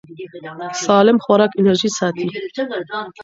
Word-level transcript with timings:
سالم 0.85 1.17
خوراک 1.25 1.51
انرژي 1.59 1.89
ساتي. 1.97 2.25